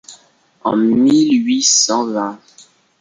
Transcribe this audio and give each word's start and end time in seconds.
En 0.63 0.77
mille 0.77 1.43
huit 1.45 1.61
cent 1.61 2.07
vingt 2.07 2.39